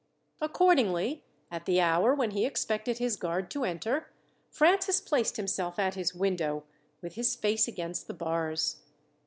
Accordingly, 0.41 1.21
at 1.51 1.67
the 1.67 1.79
hour 1.79 2.15
when 2.15 2.31
he 2.31 2.43
expected 2.43 2.97
his 2.97 3.15
guard 3.15 3.51
to 3.51 3.63
enter, 3.63 4.11
Francis 4.49 4.99
placed 4.99 5.37
himself 5.37 5.77
at 5.77 5.93
his 5.93 6.15
window, 6.15 6.63
with 7.03 7.13
his 7.13 7.35
face 7.35 7.67
against 7.67 8.07
the 8.07 8.15
bars. 8.15 8.77